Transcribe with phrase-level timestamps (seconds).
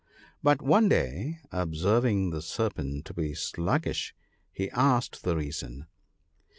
[0.41, 4.15] But one day observing the Serpent to be sluggish,
[4.51, 5.85] he asked the reason.